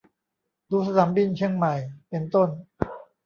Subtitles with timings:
[0.71, 1.73] ดูสนามบินเชียงใหม่
[2.09, 2.49] เป็นต้น